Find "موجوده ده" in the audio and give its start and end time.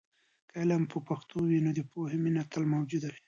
2.73-3.19